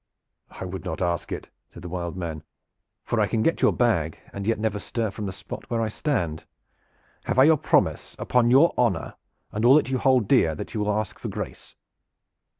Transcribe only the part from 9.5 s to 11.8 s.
and all that you hold dear that you will ask for grace?"